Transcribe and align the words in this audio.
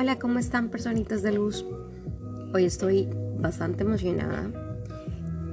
Hola, 0.00 0.16
¿cómo 0.16 0.38
están 0.38 0.68
personitas 0.68 1.22
de 1.22 1.32
luz? 1.32 1.66
Hoy 2.54 2.66
estoy 2.66 3.08
bastante 3.40 3.82
emocionada. 3.82 4.48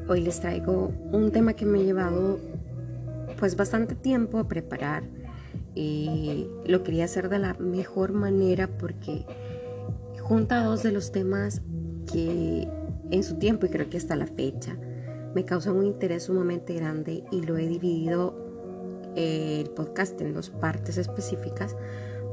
Hoy 0.07 0.21
les 0.21 0.39
traigo 0.39 0.91
un 1.11 1.31
tema 1.31 1.53
que 1.53 1.65
me 1.65 1.79
ha 1.79 1.81
llevado 1.81 2.39
pues 3.39 3.55
bastante 3.55 3.95
tiempo 3.95 4.37
a 4.37 4.47
preparar. 4.47 5.01
Y 5.73 6.47
lo 6.67 6.83
quería 6.83 7.05
hacer 7.05 7.27
de 7.27 7.39
la 7.39 7.55
mejor 7.55 8.13
manera 8.13 8.67
porque 8.67 9.25
junta 10.21 10.63
dos 10.63 10.83
de 10.83 10.91
los 10.91 11.11
temas 11.11 11.63
que 12.13 12.67
en 13.09 13.23
su 13.23 13.39
tiempo 13.39 13.65
y 13.65 13.69
creo 13.69 13.89
que 13.89 13.97
hasta 13.97 14.15
la 14.15 14.27
fecha 14.27 14.77
me 15.33 15.43
causan 15.43 15.75
un 15.75 15.85
interés 15.87 16.25
sumamente 16.25 16.75
grande 16.75 17.23
y 17.31 17.41
lo 17.41 17.57
he 17.57 17.67
dividido 17.67 18.35
eh, 19.15 19.63
el 19.65 19.71
podcast 19.71 20.21
en 20.21 20.35
dos 20.35 20.51
partes 20.51 20.99
específicas 20.99 21.75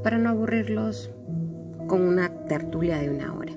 para 0.03 0.19
no 0.19 0.29
aburrirlos 0.29 1.09
con 1.93 2.01
una 2.01 2.47
tertulia 2.47 2.97
de 2.97 3.11
una 3.11 3.35
hora. 3.35 3.53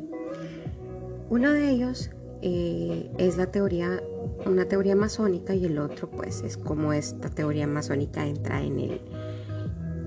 Uno 1.30 1.52
de 1.52 1.70
ellos 1.70 2.10
eh, 2.42 3.10
es 3.16 3.38
la 3.38 3.46
teoría, 3.46 4.02
una 4.44 4.66
teoría 4.66 4.94
masónica 4.94 5.54
y 5.54 5.64
el 5.64 5.78
otro 5.78 6.10
pues 6.10 6.42
es 6.42 6.58
como 6.58 6.92
esta 6.92 7.30
teoría 7.30 7.66
masónica 7.66 8.26
entra 8.26 8.60
en, 8.60 8.78
el, 8.78 9.00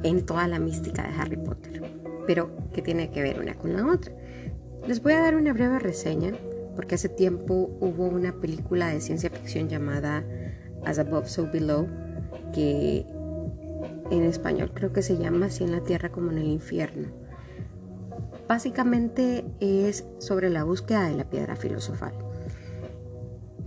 en 0.04 0.28
toda 0.28 0.48
la 0.48 0.60
mística 0.60 1.02
de 1.02 1.20
Harry 1.20 1.38
Potter, 1.38 1.82
pero 2.28 2.52
que 2.72 2.84
tiene 2.84 3.10
que 3.10 3.24
ver 3.24 3.40
una 3.40 3.56
con 3.56 3.74
la 3.74 3.88
otra. 3.88 4.14
Les 4.88 5.02
voy 5.02 5.14
a 5.14 5.22
dar 5.22 5.36
una 5.36 5.52
breve 5.52 5.80
reseña 5.80 6.34
porque 6.76 6.94
hace 6.94 7.10
tiempo 7.10 7.76
hubo 7.80 8.06
una 8.06 8.40
película 8.40 8.90
de 8.90 9.02
ciencia 9.02 9.32
ficción 9.32 9.70
llamada 9.70 10.24
As 10.86 11.00
Above, 11.00 11.28
So 11.28 11.50
Below 11.52 11.88
que 12.54 13.08
en 14.12 14.24
español 14.24 14.70
creo 14.72 14.94
que 14.94 15.02
se 15.02 15.18
llama 15.18 15.48
así 15.48 15.64
en 15.64 15.72
la 15.72 15.82
tierra 15.82 16.12
como 16.12 16.30
en 16.30 16.38
el 16.38 16.48
infierno 16.48 17.19
Básicamente 18.50 19.46
es 19.60 20.06
sobre 20.18 20.50
la 20.50 20.64
búsqueda 20.64 21.08
de 21.08 21.16
la 21.16 21.30
piedra 21.30 21.56
filosofal. 21.56 22.14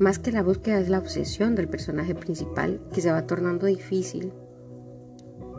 Más 0.01 0.19
que 0.19 0.33
la 0.33 0.43
búsqueda 0.43 0.81
es 0.81 0.89
la 0.89 0.98
obsesión 0.98 1.55
del 1.55 1.69
personaje 1.69 2.17
principal 2.17 2.81
que 2.92 3.01
se 3.01 3.12
va 3.12 3.25
tornando 3.25 3.67
difícil 3.67 4.33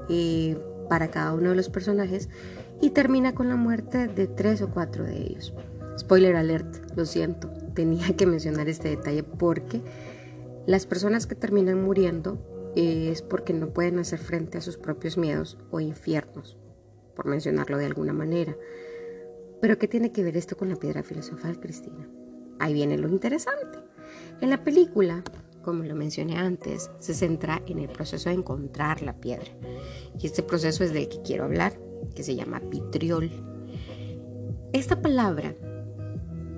eh, 0.09 0.57
para 0.89 1.09
cada 1.09 1.33
uno 1.35 1.51
de 1.51 1.55
los 1.55 1.69
personajes 1.69 2.27
y 2.81 2.89
termina 2.89 3.33
con 3.33 3.47
la 3.47 3.55
muerte 3.55 4.09
de 4.09 4.27
tres 4.27 4.61
o 4.61 4.71
cuatro 4.71 5.05
de 5.05 5.15
ellos. 5.21 5.53
Spoiler 5.97 6.35
alert, 6.35 6.91
lo 6.97 7.05
siento, 7.05 7.49
tenía 7.73 8.17
que 8.17 8.25
mencionar 8.25 8.67
este 8.67 8.89
detalle 8.89 9.23
porque 9.23 9.81
las 10.67 10.85
personas 10.85 11.27
que 11.27 11.35
terminan 11.35 11.81
muriendo 11.81 12.73
eh, 12.75 13.07
es 13.09 13.21
porque 13.21 13.53
no 13.53 13.69
pueden 13.69 13.99
hacer 13.99 14.19
frente 14.19 14.57
a 14.57 14.61
sus 14.61 14.75
propios 14.75 15.17
miedos 15.17 15.57
o 15.71 15.79
infiernos, 15.79 16.57
por 17.15 17.25
mencionarlo 17.25 17.77
de 17.77 17.85
alguna 17.85 18.11
manera. 18.11 18.53
Pero 19.63 19.79
¿qué 19.79 19.87
tiene 19.87 20.11
que 20.11 20.23
ver 20.23 20.35
esto 20.35 20.57
con 20.57 20.67
la 20.67 20.75
piedra 20.75 21.03
filosofal, 21.03 21.57
Cristina? 21.57 22.05
Ahí 22.59 22.73
viene 22.73 22.97
lo 22.97 23.07
interesante. 23.07 23.79
En 24.41 24.49
la 24.49 24.61
película, 24.61 25.23
como 25.61 25.85
lo 25.85 25.95
mencioné 25.95 26.35
antes, 26.35 26.91
se 26.99 27.13
centra 27.13 27.61
en 27.65 27.79
el 27.79 27.87
proceso 27.87 28.27
de 28.27 28.35
encontrar 28.35 29.01
la 29.01 29.15
piedra. 29.21 29.47
Y 30.19 30.25
este 30.25 30.43
proceso 30.43 30.83
es 30.83 30.91
del 30.91 31.07
que 31.07 31.21
quiero 31.21 31.45
hablar, 31.45 31.79
que 32.13 32.23
se 32.23 32.35
llama 32.35 32.59
vitriol. 32.59 33.31
Esta 34.73 35.01
palabra, 35.01 35.55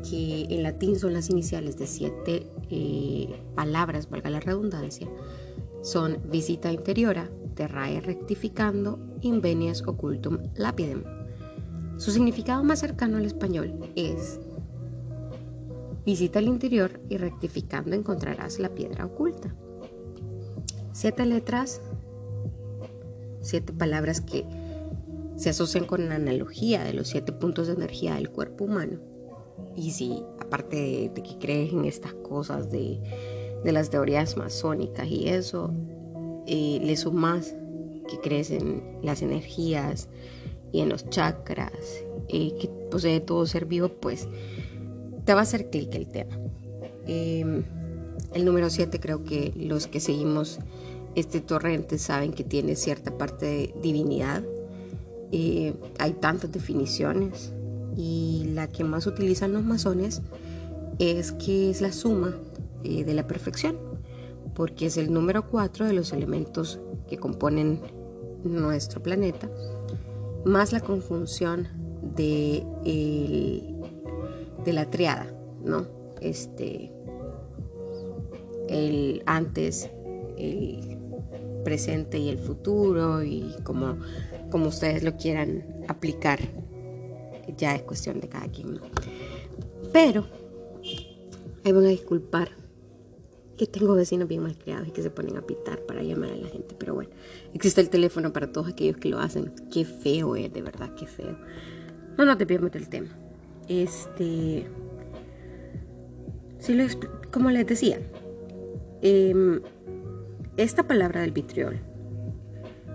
que 0.09 0.47
en 0.49 0.63
latín 0.63 0.97
son 0.97 1.13
las 1.13 1.29
iniciales 1.29 1.77
de 1.77 1.85
siete 1.85 2.47
eh, 2.71 3.39
palabras, 3.53 4.09
valga 4.09 4.31
la 4.31 4.39
redundancia, 4.39 5.07
son 5.83 6.23
visita 6.31 6.71
interiora, 6.71 7.29
terrae 7.53 8.01
rectificando, 8.01 8.97
invenias 9.21 9.83
occultum 9.85 10.39
lapidem 10.55 11.03
su 11.97 12.11
significado 12.11 12.63
más 12.63 12.79
cercano 12.79 13.17
al 13.17 13.25
español 13.25 13.91
es 13.95 14.39
visita 16.05 16.39
al 16.39 16.45
interior 16.45 16.99
y 17.09 17.17
rectificando 17.17 17.95
encontrarás 17.95 18.59
la 18.59 18.69
piedra 18.69 19.05
oculta. 19.05 19.55
Siete 20.93 21.25
letras, 21.25 21.81
siete 23.41 23.73
palabras 23.73 24.21
que 24.21 24.45
se 25.35 25.49
asocian 25.49 25.85
con 25.85 26.07
la 26.07 26.15
analogía 26.15 26.83
de 26.83 26.93
los 26.93 27.09
siete 27.09 27.31
puntos 27.31 27.67
de 27.67 27.73
energía 27.73 28.15
del 28.15 28.29
cuerpo 28.29 28.65
humano. 28.65 28.99
Y 29.75 29.91
si, 29.91 30.23
aparte 30.39 31.11
de, 31.13 31.21
que 31.21 31.37
crees 31.39 31.73
en 31.73 31.85
estas 31.85 32.13
cosas 32.13 32.71
de, 32.71 32.99
las 33.63 33.89
teorías 33.89 34.37
masónicas 34.37 35.07
y 35.07 35.27
eso, 35.27 35.73
eh, 36.45 36.79
le 36.81 36.95
sumas 36.95 37.55
que 38.07 38.19
crees 38.19 38.51
en 38.51 38.99
las 39.01 39.21
energías, 39.21 40.07
y 40.75 40.81
en 40.81 40.89
los 40.89 41.09
chakras 41.09 41.71
que 42.27 42.69
posee 42.91 43.21
todo 43.21 43.45
ser 43.45 43.65
vivo, 43.65 43.87
pues 43.87 44.27
te 45.23 45.33
va 45.33 45.39
a 45.39 45.43
hacer 45.43 45.69
clic 45.69 45.95
el 45.95 46.07
tema. 46.07 46.37
Em, 47.07 47.63
el 48.33 48.43
número 48.43 48.69
7 48.69 48.99
creo 48.99 49.23
que 49.23 49.53
los 49.55 49.87
que 49.87 50.01
seguimos 50.01 50.59
este 51.15 51.39
torrente 51.39 51.97
saben 51.97 52.33
que 52.33 52.43
tiene 52.43 52.75
cierta 52.75 53.17
parte 53.17 53.45
de 53.45 53.75
divinidad. 53.81 54.43
Eh, 55.31 55.73
hay 55.97 56.11
tantas 56.13 56.51
definiciones 56.51 57.53
y 57.95 58.51
la 58.53 58.67
que 58.67 58.83
más 58.83 59.07
utilizan 59.07 59.53
los 59.53 59.63
masones 59.63 60.21
es 60.99 61.31
que 61.31 61.69
es 61.69 61.79
la 61.79 61.93
suma 61.93 62.35
eh, 62.83 63.05
de 63.05 63.13
la 63.13 63.27
perfección, 63.27 63.77
porque 64.53 64.87
es 64.87 64.97
el 64.97 65.13
número 65.13 65.49
4 65.49 65.85
de 65.85 65.93
los 65.93 66.11
elementos 66.11 66.81
que 67.07 67.17
componen 67.17 67.79
nuestro 68.43 69.01
planeta 69.01 69.49
más 70.45 70.71
la 70.71 70.79
conjunción 70.79 71.67
de, 72.15 72.63
de 74.63 74.73
la 74.73 74.89
triada, 74.89 75.27
¿no? 75.63 75.87
Este, 76.21 76.91
el 78.69 79.23
antes, 79.25 79.89
el 80.37 80.97
presente 81.63 82.19
y 82.19 82.29
el 82.29 82.37
futuro 82.37 83.23
y 83.23 83.55
como, 83.63 83.97
como 84.51 84.67
ustedes 84.67 85.03
lo 85.03 85.17
quieran 85.17 85.65
aplicar, 85.87 86.39
ya 87.57 87.75
es 87.75 87.81
cuestión 87.83 88.19
de 88.19 88.29
cada 88.29 88.47
quien, 88.47 88.79
Pero, 89.91 90.25
ahí 91.63 91.71
van 91.71 91.85
a 91.85 91.89
disculpar 91.89 92.49
que 93.57 93.67
tengo 93.67 93.95
vecinos 93.95 94.27
bien 94.27 94.43
malcriados 94.43 94.87
y 94.87 94.91
que 94.91 95.01
se 95.01 95.09
ponen 95.09 95.37
a 95.37 95.41
pitar 95.41 95.79
para 95.81 96.03
llamar 96.03 96.31
a 96.31 96.35
la 96.35 96.47
gente. 96.47 96.75
Pero 96.77 96.93
bueno, 96.93 97.11
existe 97.53 97.81
el 97.81 97.89
teléfono 97.89 98.33
para 98.33 98.51
todos 98.51 98.67
aquellos 98.67 98.97
que 98.97 99.09
lo 99.09 99.19
hacen. 99.19 99.53
Qué 99.71 99.85
feo 99.85 100.35
es, 100.35 100.51
de 100.51 100.61
verdad, 100.61 100.93
qué 100.95 101.07
feo. 101.07 101.37
No, 102.17 102.25
no 102.25 102.37
te 102.37 102.45
pierdas 102.45 102.75
el 102.75 102.89
tema. 102.89 103.09
Este. 103.67 104.67
Sí, 106.59 106.73
lo 106.73 106.85
como 107.31 107.51
les 107.51 107.67
decía, 107.67 107.99
em, 109.01 109.61
esta 110.57 110.87
palabra 110.87 111.21
del 111.21 111.31
vitriol 111.31 111.79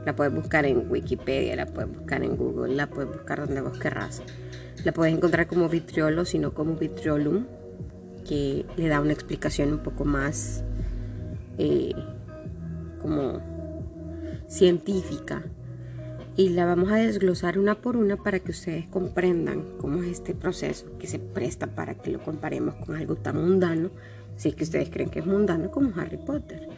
la 0.04 0.16
puedes 0.16 0.34
buscar 0.34 0.65
en 0.65 0.91
Wikipedia, 0.91 1.56
la 1.56 1.66
puedes 1.66 1.94
buscar 1.94 2.25
en 2.25 2.37
Google, 2.37 2.75
la 2.75 2.88
puedes 2.88 3.10
buscar 3.12 3.47
donde 3.47 3.60
vos 3.60 3.78
querrás. 3.78 4.22
La 4.84 4.92
puedes 4.92 5.15
encontrar 5.15 5.47
como 5.47 5.69
vitriolo, 5.69 6.25
sino 6.25 6.54
como 6.54 6.75
vitriolum 6.75 7.44
que 8.30 8.64
le 8.76 8.86
da 8.86 9.00
una 9.00 9.12
explicación 9.12 9.72
un 9.72 9.80
poco 9.80 10.04
más 10.04 10.62
eh, 11.58 11.92
como 13.02 13.41
científica 14.46 15.42
y 16.36 16.50
la 16.50 16.64
vamos 16.64 16.92
a 16.92 16.94
desglosar 16.94 17.58
una 17.58 17.80
por 17.80 17.96
una 17.96 18.16
para 18.16 18.38
que 18.38 18.52
ustedes 18.52 18.86
comprendan 18.86 19.64
cómo 19.78 20.04
es 20.04 20.10
este 20.10 20.36
proceso 20.36 20.96
que 20.96 21.08
se 21.08 21.18
presta 21.18 21.74
para 21.74 21.96
que 21.96 22.12
lo 22.12 22.22
comparemos 22.22 22.76
con 22.76 22.94
algo 22.94 23.16
tan 23.16 23.34
mundano, 23.34 23.91
si 24.36 24.50
es 24.50 24.54
que 24.54 24.62
ustedes 24.62 24.91
creen 24.91 25.10
que 25.10 25.18
es 25.18 25.26
mundano 25.26 25.72
como 25.72 25.92
Harry 26.00 26.18
Potter. 26.18 26.68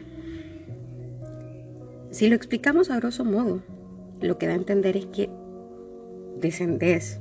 Si 2.09 2.29
lo 2.29 2.35
explicamos 2.35 2.89
a 2.89 2.97
grosso 2.97 3.25
modo, 3.25 3.61
lo 4.21 4.39
que 4.39 4.47
da 4.47 4.53
a 4.53 4.55
entender 4.55 4.97
es 4.97 5.05
que 5.05 5.29
descendes 6.39 7.19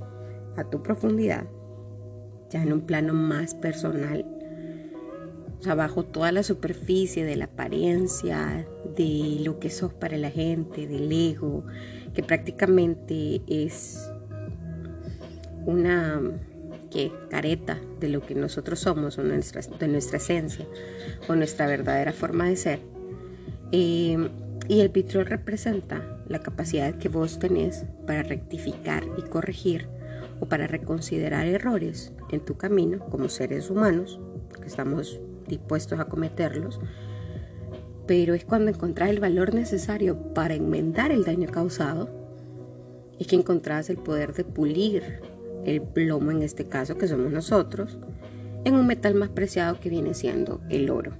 a 0.57 0.65
tu 0.65 0.83
profundidad 0.83 1.45
ya 2.53 2.63
en 2.63 2.73
un 2.73 2.83
plano 2.83 3.15
más 3.15 3.55
personal, 3.55 4.27
o 5.65 5.77
bajo 5.77 6.05
toda 6.05 6.33
la 6.33 6.43
superficie 6.43 7.25
de 7.25 7.37
la 7.37 7.47
apariencia, 7.47 8.67
de 8.97 9.41
lo 9.43 9.59
que 9.59 9.71
sos 9.71 9.95
para 9.95 10.19
la 10.19 10.31
gente, 10.31 10.87
del 10.87 11.11
ego, 11.11 11.65
que 12.15 12.23
prácticamente 12.23 13.41
es 13.47 14.11
una 15.65 16.21
¿qué? 16.91 17.13
careta 17.31 17.81
de 18.01 18.09
lo 18.09 18.21
que 18.21 18.35
nosotros 18.35 18.81
somos, 18.81 19.17
de 19.17 19.89
nuestra 19.89 20.19
esencia, 20.19 20.67
o 21.29 21.35
nuestra 21.35 21.67
verdadera 21.67 22.13
forma 22.13 22.49
de 22.49 22.57
ser. 22.57 22.81
Eh, 23.71 24.29
y 24.69 24.81
el 24.81 24.91
vitrol 24.91 25.27
representa 25.27 26.19
la 26.29 26.41
capacidad 26.41 26.95
que 26.97 27.09
vos 27.09 27.39
tenés 27.39 27.85
para 28.07 28.23
rectificar 28.23 29.05
y 29.17 29.23
corregir 29.23 29.89
o 30.41 30.47
para 30.47 30.67
reconsiderar 30.67 31.47
errores 31.47 32.13
en 32.31 32.41
tu 32.41 32.57
camino 32.57 33.01
como 33.11 33.29
seres 33.29 33.71
humanos, 33.71 34.21
porque 34.49 34.69
estamos 34.69 35.21
dispuestos 35.47 36.01
a 36.01 36.07
cometerlos, 36.07 36.81
pero 38.07 38.35
es 38.35 38.45
cuando 38.45 38.71
encontrás 38.71 39.11
el 39.11 39.21
valor 39.21 39.55
necesario 39.55 40.35
para 40.35 40.55
enmendar 40.55 41.13
el 41.13 41.25
daño 41.25 41.49
causado, 41.49 42.11
es 43.19 43.27
que 43.27 43.37
encontrás 43.37 43.91
el 43.91 43.99
poder 43.99 44.33
de 44.33 44.45
pulir 44.45 45.21
el 45.65 45.81
plomo 45.81 46.31
en 46.31 46.43
este 46.43 46.65
caso, 46.67 46.99
que 46.99 47.07
somos 47.07 47.31
nosotros, 47.31 47.99
en 48.65 48.75
un 48.75 48.87
metal 48.87 49.15
más 49.15 49.29
preciado 49.29 49.79
que 49.81 49.89
viene 49.89 50.15
siendo 50.15 50.61
el 50.71 50.91
oro, 50.91 51.13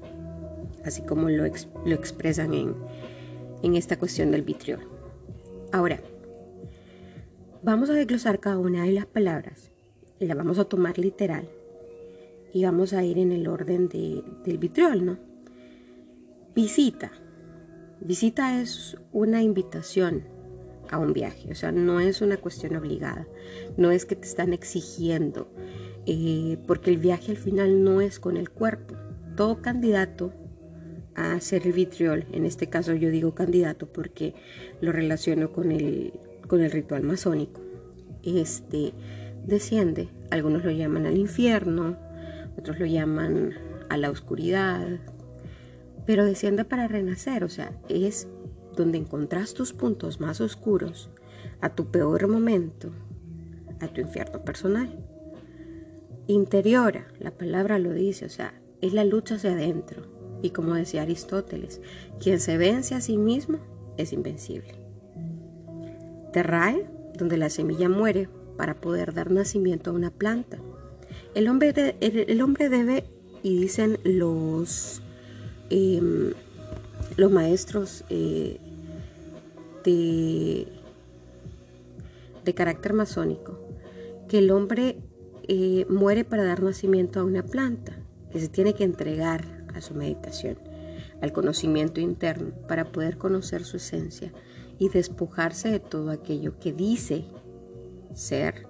así 0.85 1.03
como 1.03 1.29
lo, 1.29 1.45
lo 1.45 1.95
expresan 1.95 2.55
en, 2.55 2.75
en 3.63 3.77
esta 3.77 3.99
cuestión 3.99 4.31
del 4.31 4.43
vitriol. 4.43 4.81
Ahora, 5.73 6.01
vamos 7.63 7.91
a 7.91 7.95
desglosar 7.95 8.41
cada 8.41 8.59
una 8.59 8.85
de 8.85 8.93
las 8.93 9.07
palabras, 9.07 9.73
y 10.19 10.27
la 10.27 10.35
vamos 10.35 10.59
a 10.59 10.65
tomar 10.65 10.99
literal 10.99 11.49
y 12.53 12.65
vamos 12.65 12.93
a 12.93 13.03
ir 13.05 13.19
en 13.19 13.33
el 13.33 13.49
orden 13.49 13.89
del 13.89 14.59
vitriol, 14.59 15.05
¿no? 15.05 15.19
Visita. 16.55 17.11
Visita 18.01 18.61
es 18.61 18.99
una 19.13 19.43
invitación 19.43 20.25
a 20.91 20.99
un 20.99 21.13
viaje, 21.13 21.51
o 21.51 21.55
sea, 21.55 21.73
no 21.73 22.01
es 22.01 22.21
una 22.21 22.37
cuestión 22.37 22.77
obligada, 22.77 23.27
no 23.77 23.91
es 23.91 24.05
que 24.05 24.17
te 24.17 24.27
están 24.27 24.53
exigiendo, 24.53 25.49
eh, 26.07 26.59
porque 26.67 26.91
el 26.91 26.99
viaje 26.99 27.33
al 27.33 27.39
final 27.39 27.83
no 27.83 28.01
es 28.01 28.21
con 28.21 28.37
el 28.37 28.51
cuerpo. 28.51 28.97
Todo 29.37 29.63
candidato 29.63 30.33
a 31.15 31.33
hacer 31.33 31.67
el 31.67 31.73
vitriol, 31.73 32.27
en 32.33 32.45
este 32.45 32.69
caso 32.69 32.93
yo 32.95 33.11
digo 33.11 33.35
candidato 33.35 33.87
porque 33.87 34.35
lo 34.81 34.93
relaciono 34.93 35.53
con 35.53 35.73
el, 35.73 36.13
con 36.53 36.61
el 36.61 36.71
ritual 36.71 37.03
masónico, 37.03 37.63
este 38.23 38.93
desciende, 39.47 40.11
algunos 40.31 40.63
lo 40.63 40.71
llaman 40.71 41.07
al 41.07 41.17
infierno, 41.17 41.97
otros 42.59 42.79
lo 42.79 42.85
llaman 42.85 43.55
a 43.89 43.97
la 43.97 44.11
oscuridad, 44.11 44.87
pero 46.05 46.27
desciende 46.27 46.67
para 46.67 46.89
renacer, 46.89 47.43
o 47.43 47.49
sea, 47.49 47.73
es 47.89 48.29
donde 48.77 48.99
encontrás 48.99 49.55
tus 49.55 49.73
puntos 49.73 50.21
más 50.21 50.43
oscuros, 50.43 51.09
a 51.63 51.71
tu 51.75 51.91
peor 51.91 52.29
momento, 52.29 52.91
a 53.81 53.89
tu 53.89 54.03
infierno 54.03 54.45
personal. 54.45 54.95
Interiora, 56.27 57.09
la 57.19 57.31
palabra 57.31 57.79
lo 57.79 57.95
dice, 57.95 58.27
o 58.27 58.29
sea, 58.29 58.53
es 58.83 58.93
la 58.93 59.05
lucha 59.05 59.37
hacia 59.37 59.53
adentro. 59.53 60.03
Y 60.43 60.51
como 60.51 60.75
decía 60.75 61.01
Aristóteles, 61.01 61.81
quien 62.21 62.41
se 62.41 62.59
vence 62.59 62.95
a 62.95 63.01
sí 63.01 63.17
mismo 63.17 63.59
es 63.97 64.13
invencible. 64.13 64.82
Terrae, 66.33 66.87
donde 67.17 67.37
la 67.37 67.51
semilla 67.51 67.89
muere 67.89 68.29
para 68.57 68.75
poder 68.75 69.15
dar 69.15 69.31
nacimiento 69.31 69.91
a 69.91 69.95
una 69.95 70.11
planta. 70.11 70.59
El 71.35 71.49
hombre, 71.49 71.97
el, 72.01 72.43
hombre 72.43 72.69
debe, 72.69 73.05
y 73.43 73.61
dicen 73.61 73.99
los, 74.05 75.03
em, 75.71 76.33
los 77.17 77.31
maestros 77.31 78.05
eh, 78.11 78.59
de, 79.85 80.69
de 82.45 82.55
carácter 82.55 82.93
masónico, 82.93 83.59
que 84.29 84.39
el 84.39 84.51
hombre 84.51 84.99
eh, 85.49 85.87
muere 85.89 86.25
para 86.25 86.45
dar 86.45 86.63
nacimiento 86.63 87.21
a 87.21 87.25
una 87.25 87.43
planta, 87.43 87.97
que 88.31 88.41
se 88.41 88.49
tiene 88.49 88.75
que 88.75 88.85
entregar 88.85 89.67
a 89.75 89.81
su 89.81 89.95
meditación, 89.95 90.59
al 91.21 91.33
conocimiento 91.33 92.01
interno, 92.01 92.53
para 92.69 92.93
poder 92.93 93.19
conocer 93.19 93.65
su 93.65 93.77
esencia 93.77 94.33
y 94.83 94.89
despojarse 94.89 95.71
de 95.71 95.79
todo 95.79 96.11
aquello 96.11 96.59
que 96.59 96.73
dice 96.73 97.25
ser 98.15 98.67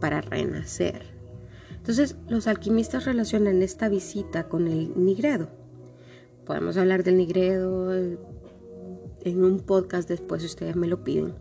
para 0.00 0.20
renacer. 0.20 1.02
Entonces, 1.74 2.14
los 2.28 2.46
alquimistas 2.46 3.06
relacionan 3.06 3.60
esta 3.60 3.88
visita 3.88 4.48
con 4.48 4.68
el 4.68 4.92
nigredo. 4.94 5.48
Podemos 6.46 6.76
hablar 6.76 7.02
del 7.02 7.16
nigredo 7.16 7.92
en 7.92 9.44
un 9.44 9.58
podcast 9.58 10.08
después, 10.08 10.42
si 10.42 10.46
ustedes 10.46 10.76
me 10.76 10.86
lo 10.86 11.02
piden. 11.02 11.34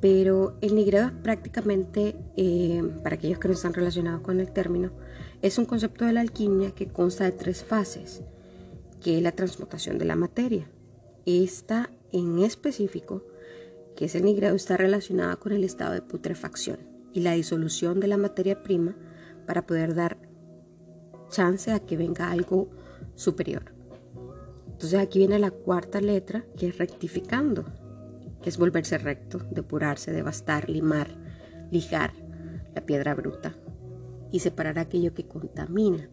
Pero 0.00 0.56
el 0.62 0.74
nigredo 0.74 1.08
es 1.08 1.12
prácticamente, 1.12 2.16
eh, 2.38 2.82
para 3.02 3.16
aquellos 3.16 3.38
que 3.38 3.48
no 3.48 3.54
están 3.54 3.74
relacionados 3.74 4.22
con 4.22 4.40
el 4.40 4.50
término, 4.50 4.92
es 5.42 5.58
un 5.58 5.66
concepto 5.66 6.06
de 6.06 6.14
la 6.14 6.22
alquimia 6.22 6.70
que 6.70 6.88
consta 6.88 7.24
de 7.24 7.32
tres 7.32 7.62
fases, 7.62 8.22
que 9.02 9.18
es 9.18 9.22
la 9.22 9.32
transmutación 9.32 9.98
de 9.98 10.06
la 10.06 10.16
materia. 10.16 10.70
Esta 11.26 11.90
en 12.12 12.38
específico 12.40 13.22
que 13.96 14.04
es 14.04 14.14
el 14.14 14.24
nigrado, 14.24 14.54
está 14.54 14.76
relacionada 14.76 15.36
con 15.36 15.52
el 15.52 15.64
estado 15.64 15.94
de 15.94 16.02
putrefacción 16.02 16.78
y 17.12 17.20
la 17.20 17.32
disolución 17.32 17.98
de 17.98 18.06
la 18.06 18.18
materia 18.18 18.62
prima 18.62 18.94
para 19.46 19.66
poder 19.66 19.94
dar 19.94 20.18
chance 21.30 21.72
a 21.72 21.80
que 21.80 21.96
venga 21.96 22.30
algo 22.30 22.68
superior. 23.14 23.72
Entonces 24.66 25.00
aquí 25.00 25.18
viene 25.18 25.38
la 25.38 25.50
cuarta 25.50 26.00
letra, 26.00 26.44
que 26.56 26.68
es 26.68 26.78
rectificando, 26.78 27.64
que 28.42 28.50
es 28.50 28.58
volverse 28.58 28.98
recto, 28.98 29.38
depurarse, 29.50 30.12
devastar, 30.12 30.68
limar, 30.68 31.08
lijar 31.70 32.12
la 32.74 32.84
piedra 32.84 33.14
bruta 33.14 33.56
y 34.30 34.40
separar 34.40 34.78
aquello 34.78 35.14
que 35.14 35.26
contamina. 35.26 36.10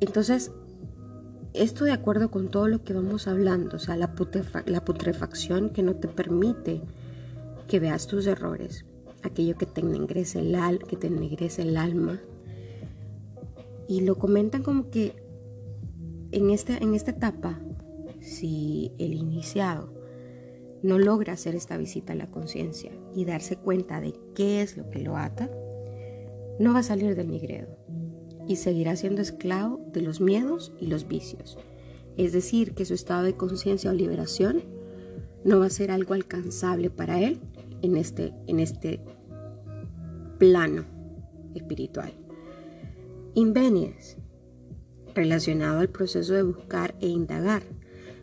Entonces, 0.00 0.52
esto 1.56 1.84
de 1.84 1.92
acuerdo 1.92 2.30
con 2.30 2.48
todo 2.48 2.68
lo 2.68 2.84
que 2.84 2.92
vamos 2.92 3.26
hablando, 3.26 3.76
o 3.76 3.78
sea, 3.78 3.96
la, 3.96 4.14
putrefacción 4.14 5.70
que 5.70 5.82
no 5.82 5.96
te 5.96 6.08
permite 6.08 6.82
que 7.66 7.80
veas 7.80 8.06
tus 8.06 8.26
errores, 8.26 8.84
aquello 9.22 9.56
que 9.56 9.66
te 9.66 9.80
ennegrece 9.80 10.40
el, 10.40 10.78
que 10.86 10.96
te 10.96 11.08
ennegrece 11.08 11.62
el 11.62 11.76
alma. 11.76 12.20
Y 13.88 14.02
lo 14.02 14.16
comentan 14.18 14.62
como 14.62 14.90
que 14.90 15.14
en, 16.32 16.50
este, 16.50 16.82
en 16.82 16.94
esta 16.94 17.12
etapa, 17.12 17.60
si 18.20 18.92
el 18.98 19.14
iniciado 19.14 19.92
no 20.82 20.98
logra 20.98 21.32
hacer 21.32 21.54
esta 21.54 21.76
visita 21.76 22.12
a 22.12 22.16
la 22.16 22.30
conciencia 22.30 22.92
y 23.14 23.24
darse 23.24 23.56
cuenta 23.56 24.00
de 24.00 24.14
qué 24.34 24.62
es 24.62 24.76
lo 24.76 24.90
que 24.90 25.00
lo 25.00 25.16
ata, 25.16 25.50
no 26.58 26.72
va 26.72 26.80
a 26.80 26.84
salir 26.84 27.14
del 27.14 27.30
nigredo 27.30 27.76
y 28.48 28.56
seguirá 28.56 28.96
siendo 28.96 29.22
esclavo 29.22 29.80
de 29.92 30.02
los 30.02 30.20
miedos 30.20 30.72
y 30.80 30.86
los 30.86 31.08
vicios. 31.08 31.58
Es 32.16 32.32
decir, 32.32 32.74
que 32.74 32.84
su 32.84 32.94
estado 32.94 33.24
de 33.24 33.36
conciencia 33.36 33.90
o 33.90 33.94
liberación 33.94 34.62
no 35.44 35.60
va 35.60 35.66
a 35.66 35.70
ser 35.70 35.90
algo 35.90 36.14
alcanzable 36.14 36.90
para 36.90 37.20
él 37.20 37.40
en 37.82 37.96
este, 37.96 38.32
en 38.46 38.60
este 38.60 39.00
plano 40.38 40.84
espiritual. 41.54 42.12
Invenies, 43.34 44.16
relacionado 45.14 45.80
al 45.80 45.88
proceso 45.88 46.34
de 46.34 46.42
buscar 46.42 46.94
e 47.00 47.08
indagar. 47.08 47.62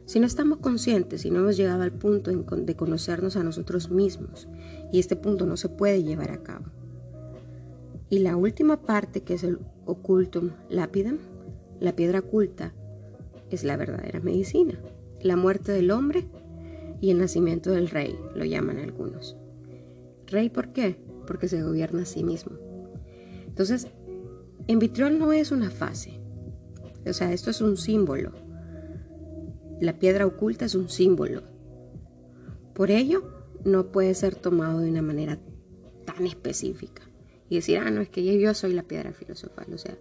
Si 0.06 0.20
no 0.20 0.26
estamos 0.26 0.60
conscientes, 0.60 1.22
si 1.22 1.32
no 1.32 1.40
hemos 1.40 1.58
llegado 1.58 1.84
al 1.84 1.94
punto 1.94 2.32
de 2.32 2.76
conocernos 2.76 3.36
a 3.36 3.44
nosotros 3.44 3.90
mismos, 3.90 4.48
y 4.92 5.00
este 5.00 5.16
punto 5.16 5.46
no 5.46 5.58
se 5.58 5.70
puede 5.70 6.04
llevar 6.04 6.32
a 6.32 6.44
cabo. 6.44 6.66
Y 8.10 8.20
la 8.20 8.36
última 8.36 8.82
parte, 8.82 9.22
que 9.22 9.36
es 9.36 9.44
el 9.44 9.60
ocultum 9.86 10.52
lapidem, 10.70 11.20
la 11.80 11.96
piedra 11.96 12.20
oculta, 12.20 12.74
es 13.50 13.64
la 13.64 13.78
verdadera 13.78 14.20
medicina. 14.20 14.80
La 15.22 15.36
muerte 15.36 15.72
del 15.72 15.92
hombre 15.92 16.26
y 17.02 17.12
el 17.12 17.20
nacimiento 17.20 17.72
del 17.72 17.90
rey, 17.90 18.18
lo 18.36 18.46
llaman 18.46 18.80
algunos. 18.80 19.38
¿Rey 20.28 20.50
por 20.50 20.74
qué? 20.74 20.98
Porque 21.28 21.48
se 21.48 21.62
gobierna 21.62 22.04
a 22.04 22.06
sí 22.06 22.24
mismo. 22.24 22.54
Entonces, 23.48 23.88
en 24.68 24.80
vitriol 24.80 25.20
no 25.20 25.34
es 25.34 25.52
una 25.52 25.70
fase. 25.70 26.20
O 27.06 27.14
sea, 27.14 27.34
esto 27.34 27.52
es 27.52 27.62
un 27.62 27.78
símbolo. 27.78 28.32
La 29.80 30.00
piedra 30.00 30.26
oculta 30.26 30.66
es 30.66 30.76
un 30.76 30.90
símbolo. 30.90 31.44
Por 32.74 32.90
ello, 32.90 33.24
no 33.66 33.92
puede 33.92 34.14
ser 34.14 34.36
tomado 34.36 34.80
de 34.80 34.90
una 34.90 35.02
manera 35.02 35.38
tan 36.06 36.26
específica 36.26 37.04
y 37.50 37.56
decir, 37.56 37.78
ah, 37.78 37.92
no, 37.92 38.02
es 38.02 38.10
que 38.10 38.24
yo 38.40 38.54
soy 38.54 38.74
la 38.74 38.84
piedra 38.84 39.14
filosofal. 39.14 39.74
O 39.74 39.78
sea, 39.78 39.98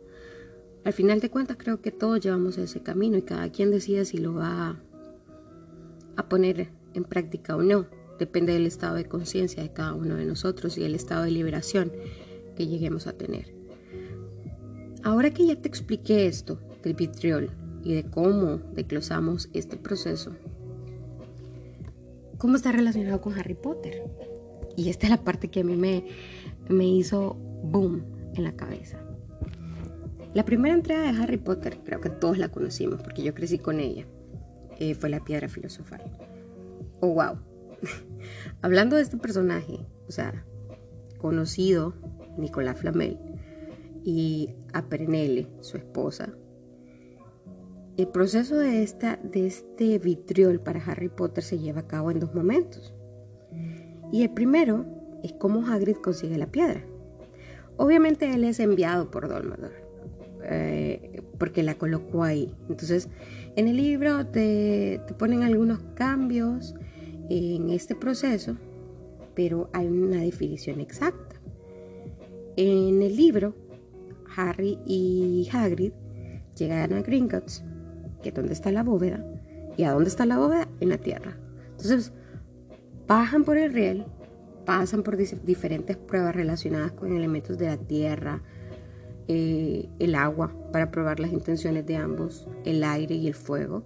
al 0.84 0.92
final 0.92 1.20
de 1.20 1.30
cuentas 1.30 1.56
creo 1.58 1.80
que 1.80 1.90
todos 1.90 2.20
llevamos 2.20 2.58
ese 2.58 2.82
camino 2.82 3.16
y 3.16 3.22
cada 3.22 3.50
quien 3.50 3.70
decide 3.70 4.04
si 4.04 4.18
lo 4.18 4.34
va 4.34 4.80
a, 6.16 6.28
poner 6.28 6.68
en 6.94 7.04
práctica 7.04 7.56
o 7.56 7.62
no. 7.62 7.86
Depende 8.18 8.52
del 8.52 8.66
estado 8.66 8.94
de 8.94 9.04
conciencia 9.04 9.62
de 9.62 9.72
cada 9.72 9.94
uno 9.94 10.16
de 10.16 10.24
nosotros 10.24 10.78
y 10.78 10.84
el 10.84 10.94
estado 10.94 11.24
de 11.24 11.30
liberación 11.30 11.92
que 12.56 12.66
lleguemos 12.66 13.06
a 13.06 13.12
tener. 13.12 13.52
Ahora 15.02 15.30
que 15.30 15.46
ya 15.46 15.56
te 15.56 15.68
expliqué 15.68 16.26
esto 16.26 16.58
del 16.82 16.94
vitriol 16.94 17.50
y 17.82 17.94
de 17.94 18.04
cómo 18.04 18.58
declosamos 18.74 19.50
este 19.52 19.76
proceso, 19.76 20.32
¿cómo 22.38 22.56
está 22.56 22.72
relacionado 22.72 23.20
con 23.20 23.34
Harry 23.34 23.54
Potter? 23.54 24.04
Y 24.76 24.88
esta 24.88 25.06
es 25.06 25.10
la 25.10 25.22
parte 25.22 25.48
que 25.48 25.60
a 25.60 25.64
mí 25.64 25.76
me, 25.76 26.04
me 26.68 26.86
hizo 26.86 27.34
boom 27.62 28.02
en 28.34 28.44
la 28.44 28.52
cabeza. 28.52 28.98
La 30.34 30.44
primera 30.44 30.74
entrega 30.74 31.02
de 31.02 31.22
Harry 31.22 31.36
Potter, 31.36 31.80
creo 31.84 32.00
que 32.00 32.08
todos 32.08 32.38
la 32.38 32.48
conocimos 32.48 33.02
porque 33.02 33.22
yo 33.22 33.34
crecí 33.34 33.58
con 33.58 33.80
ella, 33.80 34.06
eh, 34.78 34.94
fue 34.94 35.10
la 35.10 35.22
piedra 35.22 35.48
filosofal. 35.48 36.02
Oh, 37.00 37.08
wow. 37.08 37.38
Hablando 38.62 38.96
de 38.96 39.02
este 39.02 39.18
personaje, 39.18 39.86
o 40.08 40.12
sea, 40.12 40.44
conocido, 41.18 41.94
Nicolás 42.38 42.78
Flamel, 42.78 43.18
y 44.04 44.50
a 44.72 44.88
Pernelle, 44.88 45.48
su 45.60 45.76
esposa, 45.76 46.34
el 47.98 48.08
proceso 48.08 48.56
de, 48.56 48.82
esta, 48.82 49.16
de 49.22 49.46
este 49.46 49.98
vitriol 49.98 50.60
para 50.60 50.82
Harry 50.82 51.10
Potter 51.10 51.44
se 51.44 51.58
lleva 51.58 51.80
a 51.80 51.86
cabo 51.86 52.10
en 52.10 52.20
dos 52.20 52.34
momentos. 52.34 52.94
Y 54.12 54.22
el 54.22 54.30
primero 54.30 54.84
es 55.24 55.32
cómo 55.32 55.66
Hagrid 55.66 55.96
consigue 55.96 56.36
la 56.38 56.46
piedra. 56.46 56.82
Obviamente 57.78 58.32
él 58.32 58.44
es 58.44 58.60
enviado 58.60 59.10
por 59.10 59.28
Dumbledore, 59.28 59.74
eh, 60.44 61.22
porque 61.38 61.62
la 61.62 61.76
colocó 61.76 62.22
ahí. 62.22 62.54
Entonces, 62.68 63.08
en 63.56 63.66
el 63.66 63.76
libro 63.76 64.26
te, 64.26 65.00
te 65.06 65.14
ponen 65.14 65.42
algunos 65.42 65.80
cambios 65.94 66.74
en 67.30 67.70
este 67.70 67.94
proceso, 67.94 68.56
pero 69.34 69.70
hay 69.72 69.86
una 69.86 70.20
definición 70.20 70.80
exacta. 70.80 71.40
En 72.56 73.00
el 73.00 73.16
libro, 73.16 73.54
Harry 74.36 74.78
y 74.84 75.48
Hagrid 75.50 75.92
llegan 76.54 76.92
a 76.92 77.00
Gringotts, 77.00 77.64
que 78.22 78.28
es 78.28 78.34
donde 78.34 78.52
está 78.52 78.70
la 78.70 78.82
bóveda. 78.82 79.24
¿Y 79.78 79.84
a 79.84 79.92
dónde 79.92 80.10
está 80.10 80.26
la 80.26 80.38
bóveda? 80.38 80.68
En 80.80 80.90
la 80.90 80.98
tierra. 80.98 81.38
Entonces, 81.70 82.12
bajan 83.06 83.44
por 83.44 83.56
el 83.56 83.72
riel, 83.72 84.04
pasan 84.64 85.02
por 85.02 85.16
diferentes 85.16 85.96
pruebas 85.96 86.34
relacionadas 86.34 86.92
con 86.92 87.12
elementos 87.12 87.58
de 87.58 87.66
la 87.66 87.76
tierra, 87.76 88.42
eh, 89.28 89.88
el 89.98 90.14
agua, 90.14 90.52
para 90.72 90.90
probar 90.90 91.20
las 91.20 91.32
intenciones 91.32 91.86
de 91.86 91.96
ambos, 91.96 92.48
el 92.64 92.82
aire 92.84 93.14
y 93.14 93.26
el 93.26 93.34
fuego. 93.34 93.84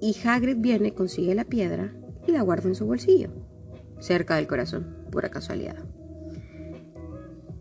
Y 0.00 0.16
Hagrid 0.24 0.58
viene, 0.58 0.94
consigue 0.94 1.34
la 1.34 1.44
piedra 1.44 1.94
y 2.26 2.32
la 2.32 2.42
guarda 2.42 2.68
en 2.68 2.74
su 2.74 2.86
bolsillo, 2.86 3.30
cerca 3.98 4.36
del 4.36 4.46
corazón, 4.46 4.96
pura 5.10 5.30
casualidad. 5.30 5.84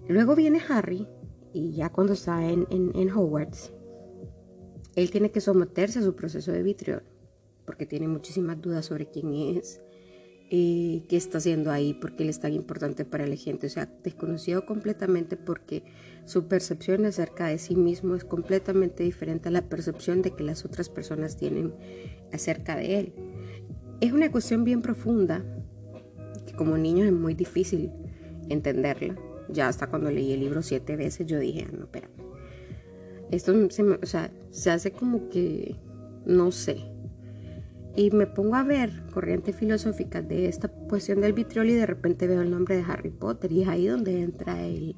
Luego 0.07 0.35
viene 0.35 0.61
Harry 0.67 1.07
y 1.53 1.73
ya 1.73 1.89
cuando 1.89 2.13
está 2.13 2.49
en, 2.49 2.67
en, 2.69 3.09
Hogwarts, 3.11 3.73
él 4.95 5.11
tiene 5.11 5.31
que 5.31 5.39
someterse 5.39 5.99
a 5.99 6.03
su 6.03 6.15
proceso 6.15 6.51
de 6.51 6.63
vitriol, 6.63 7.03
porque 7.65 7.85
tiene 7.85 8.07
muchísimas 8.07 8.61
dudas 8.61 8.85
sobre 8.85 9.07
quién 9.07 9.33
es, 9.33 9.81
eh, 10.49 11.03
qué 11.09 11.17
está 11.17 11.39
haciendo 11.39 11.71
ahí, 11.71 11.93
por 11.93 12.15
qué 12.15 12.23
él 12.23 12.29
es 12.29 12.39
tan 12.39 12.53
importante 12.53 13.05
para 13.05 13.25
la 13.25 13.35
gente. 13.35 13.67
O 13.67 13.69
sea, 13.69 13.89
desconocido 14.03 14.65
completamente 14.65 15.37
porque 15.37 15.83
su 16.25 16.47
percepción 16.47 17.05
acerca 17.05 17.47
de 17.47 17.57
sí 17.57 17.75
mismo 17.75 18.15
es 18.15 18.23
completamente 18.23 19.03
diferente 19.03 19.49
a 19.49 19.51
la 19.51 19.67
percepción 19.67 20.21
de 20.21 20.31
que 20.31 20.43
las 20.43 20.65
otras 20.65 20.89
personas 20.89 21.37
tienen 21.37 21.73
acerca 22.31 22.75
de 22.75 22.99
él. 22.99 23.13
Es 24.01 24.11
una 24.11 24.31
cuestión 24.31 24.63
bien 24.63 24.81
profunda 24.81 25.43
que 26.45 26.53
como 26.53 26.77
niño 26.77 27.05
es 27.05 27.13
muy 27.13 27.33
difícil 27.33 27.91
entenderla 28.49 29.15
ya 29.49 29.67
hasta 29.67 29.87
cuando 29.87 30.11
leí 30.11 30.31
el 30.33 30.39
libro 30.39 30.61
siete 30.61 30.95
veces 30.95 31.25
yo 31.27 31.39
dije, 31.39 31.65
ah, 31.67 31.71
no, 31.75 31.85
espera. 31.85 32.09
Esto 33.31 33.53
o 33.53 34.05
sea, 34.05 34.31
se 34.51 34.69
hace 34.69 34.91
como 34.91 35.29
que, 35.29 35.75
no 36.25 36.51
sé. 36.51 36.92
Y 37.95 38.09
me 38.11 38.25
pongo 38.25 38.55
a 38.55 38.63
ver 38.63 39.03
corrientes 39.13 39.55
filosóficas 39.55 40.27
de 40.27 40.47
esta 40.47 40.67
cuestión 40.67 41.21
del 41.21 41.33
vitriol 41.33 41.69
y 41.69 41.73
de 41.73 41.85
repente 41.85 42.27
veo 42.27 42.41
el 42.41 42.49
nombre 42.49 42.75
de 42.75 42.83
Harry 42.83 43.11
Potter 43.11 43.51
y 43.51 43.61
es 43.61 43.67
ahí 43.67 43.87
donde 43.87 44.21
entra 44.21 44.65
el, 44.65 44.95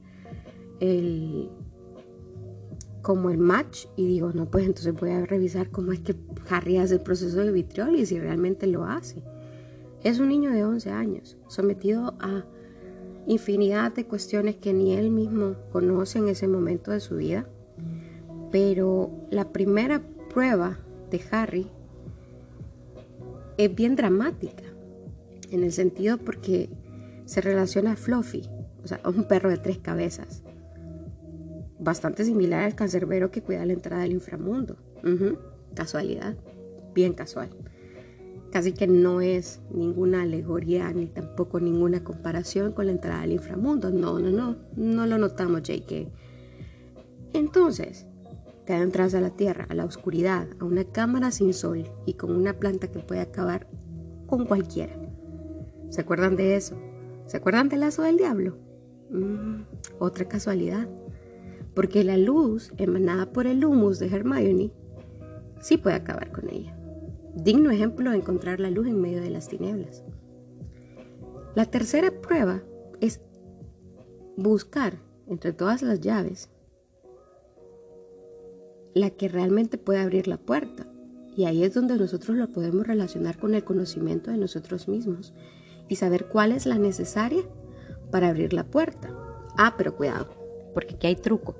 el 0.80 1.50
como 3.02 3.30
el 3.30 3.38
match 3.38 3.86
y 3.96 4.08
digo, 4.08 4.32
no, 4.34 4.50
pues 4.50 4.66
entonces 4.66 4.94
voy 4.94 5.12
a 5.12 5.26
revisar 5.26 5.70
cómo 5.70 5.92
es 5.92 6.00
que 6.00 6.16
Harry 6.50 6.78
hace 6.78 6.96
el 6.96 7.02
proceso 7.02 7.38
de 7.38 7.52
vitriol 7.52 7.96
y 7.96 8.06
si 8.06 8.20
realmente 8.20 8.66
lo 8.66 8.86
hace. 8.86 9.22
Es 10.04 10.20
un 10.20 10.30
niño 10.30 10.52
de 10.52 10.64
11 10.64 10.90
años, 10.90 11.38
sometido 11.48 12.16
a 12.20 12.46
infinidad 13.28 13.94
de 13.94 14.06
cuestiones 14.06 14.56
que 14.56 14.74
ni 14.74 14.94
él 14.94 15.12
mismo 15.12 15.56
conoce 15.72 16.20
en 16.20 16.30
ese 16.30 16.48
momento 16.48 16.92
de 16.92 17.00
su 17.00 17.18
vida. 17.18 17.48
Pero 18.52 19.12
la 19.30 19.52
primera 19.52 20.02
prueba 20.34 20.80
de 21.12 21.22
Harry 21.32 21.68
es 23.58 23.74
bien 23.74 23.96
dramática, 23.96 24.64
en 25.52 25.64
el 25.64 25.72
sentido 25.72 26.18
porque 26.18 26.70
se 27.26 27.42
relaciona 27.42 27.94
a 27.94 27.96
Fluffy, 27.96 28.50
o 28.84 28.88
sea, 28.88 29.02
un 29.06 29.28
perro 29.28 29.50
de 29.50 29.58
tres 29.58 29.78
cabezas, 29.78 30.44
bastante 31.80 32.26
similar 32.26 32.64
al 32.64 32.76
cancerbero 32.76 33.32
que 33.32 33.42
cuida 33.42 33.66
la 33.66 33.74
entrada 33.74 34.04
del 34.04 34.14
inframundo. 34.14 34.78
Casualidad, 35.76 36.36
bien 36.94 37.14
casual 37.14 37.50
casi 38.56 38.72
que 38.72 38.88
no 38.88 39.20
es 39.20 39.60
ninguna 39.70 40.22
alegoría 40.22 40.90
ni 40.94 41.08
tampoco 41.08 41.60
ninguna 41.60 42.06
comparación 42.06 42.72
con 42.72 42.86
la 42.86 42.94
entrada 42.94 43.24
al 43.24 43.34
inframundo. 43.34 43.92
No, 43.92 44.18
no, 44.18 44.30
no, 44.30 44.56
no 44.78 45.06
lo 45.06 45.18
notamos, 45.18 45.64
JK. 45.64 46.08
Entonces, 47.34 48.08
te 48.66 48.74
adentras 48.74 49.14
a 49.14 49.22
la 49.22 49.30
tierra, 49.30 49.66
a 49.70 49.74
la 49.74 49.86
oscuridad, 49.86 50.48
a 50.60 50.66
una 50.66 50.84
cámara 50.84 51.32
sin 51.32 51.54
sol 51.54 51.90
y 52.06 52.14
con 52.14 52.36
una 52.36 52.54
planta 52.54 52.90
que 52.90 53.00
puede 53.00 53.22
acabar 53.22 53.68
con 54.28 54.46
cualquiera. 54.46 54.96
¿Se 55.90 56.02
acuerdan 56.02 56.36
de 56.36 56.56
eso? 56.56 56.76
¿Se 57.28 57.38
acuerdan 57.38 57.70
del 57.70 57.82
lazo 57.82 58.04
del 58.04 58.18
diablo? 58.18 58.58
Mm, 59.12 59.62
otra 60.00 60.28
casualidad. 60.28 60.88
Porque 61.74 62.04
la 62.04 62.18
luz 62.18 62.72
emanada 62.78 63.32
por 63.32 63.48
el 63.48 63.64
humus 63.66 64.00
de 64.00 64.08
Hermione 64.08 64.72
sí 65.60 65.78
puede 65.78 65.96
acabar 65.96 66.32
con 66.32 66.50
ella 66.50 66.76
digno 67.36 67.70
ejemplo 67.70 68.12
de 68.12 68.18
encontrar 68.18 68.60
la 68.60 68.72
luz 68.72 68.88
en 68.88 69.02
medio 69.02 69.22
de 69.22 69.30
las 69.30 69.48
tinieblas. 69.48 70.04
La 71.54 71.66
tercera 71.66 72.10
prueba 72.22 72.64
es 73.02 73.22
buscar 74.38 74.98
entre 75.28 75.54
todas 75.54 75.82
las 75.82 76.00
llaves 76.00 76.50
la 78.96 79.12
que 79.12 79.28
realmente 79.28 79.78
puede 79.78 80.00
abrir 80.00 80.28
la 80.28 80.38
puerta. 80.38 80.88
Y 81.36 81.46
ahí 81.46 81.64
es 81.64 81.74
donde 81.74 81.98
nosotros 81.98 82.38
lo 82.38 82.52
podemos 82.52 82.88
relacionar 82.88 83.38
con 83.38 83.54
el 83.54 83.64
conocimiento 83.64 84.32
de 84.32 84.38
nosotros 84.38 84.88
mismos 84.88 85.34
y 85.90 85.98
saber 85.98 86.28
cuál 86.28 86.54
es 86.54 86.66
la 86.66 86.80
necesaria 86.80 87.44
para 88.10 88.30
abrir 88.30 88.54
la 88.54 88.64
puerta. 88.64 89.10
Ah, 89.58 89.76
pero 89.78 89.96
cuidado, 89.96 90.30
porque 90.74 90.96
aquí 90.96 91.08
hay 91.08 91.18
truco. 91.18 91.56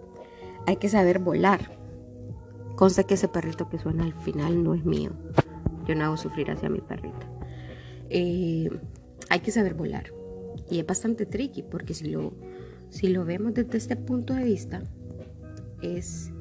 Hay 0.66 0.78
que 0.78 0.88
saber 0.88 1.20
volar. 1.20 1.78
Consta 2.78 3.04
que 3.04 3.16
ese 3.16 3.28
perrito 3.28 3.70
que 3.70 3.80
suena 3.80 4.06
al 4.06 4.14
final 4.14 4.64
no 4.64 4.74
es 4.74 4.86
mío. 4.86 5.12
Yo 5.86 5.94
no 5.94 6.06
hago 6.06 6.18
sufrir 6.18 6.50
hacia 6.50 6.70
mi 6.70 6.80
perrita. 6.80 7.30
Eh, 8.10 8.70
hay 9.30 9.40
que 9.42 9.52
saber 9.52 9.74
volar. 9.74 10.14
Y 10.70 10.80
es 10.80 10.88
bastante 10.88 11.26
tricky 11.26 11.64
porque 11.64 11.94
si 11.94 12.10
lo, 12.10 12.34
si 12.90 13.10
lo 13.10 13.26
vemos 13.26 13.54
desde 13.54 13.78
este 13.78 13.98
punto 13.98 14.34
de 14.34 14.46
vista, 14.46 14.82
es, 15.82 16.32